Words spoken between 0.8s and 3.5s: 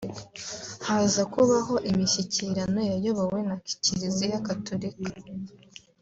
Haza kubaho imishyikirano yayobowe